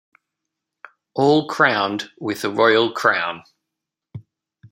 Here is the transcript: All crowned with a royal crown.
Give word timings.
All 1.13 1.47
crowned 1.47 2.09
with 2.19 2.43
a 2.43 2.49
royal 2.49 2.91
crown. 2.91 3.43